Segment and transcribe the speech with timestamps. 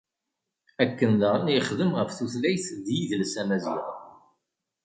[0.83, 3.85] Akken daɣen yexdem ɣef tutlayt d yidles amaziɣ.